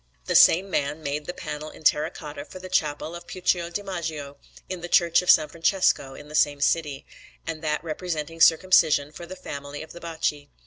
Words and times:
The 0.25 0.33
same 0.35 0.67
man 0.71 1.03
made 1.03 1.27
the 1.27 1.31
panel 1.31 1.69
in 1.69 1.83
terra 1.83 2.09
cotta 2.09 2.43
for 2.43 2.57
the 2.57 2.69
Chapel 2.69 3.13
of 3.15 3.27
Puccio 3.27 3.69
di 3.69 3.83
Magio, 3.83 4.37
in 4.67 4.81
the 4.81 4.89
Church 4.89 5.21
of 5.21 5.29
S. 5.29 5.35
Francesco 5.51 6.15
in 6.15 6.27
the 6.27 6.33
same 6.33 6.59
city, 6.59 7.05
and 7.45 7.61
that 7.61 7.83
representing 7.83 8.39
the 8.39 8.43
Circumcision 8.43 9.11
for 9.11 9.27
the 9.27 9.35
family 9.35 9.83
of 9.83 9.91
the 9.93 9.99
Bacci. 9.99 10.49